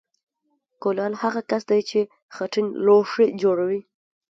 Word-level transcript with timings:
کولال 0.81 1.13
هغه 1.23 1.41
کس 1.49 1.63
دی 1.69 1.81
چې 1.89 1.99
خټین 2.35 2.67
لوښي 2.85 3.27
جوړوي 3.41 3.81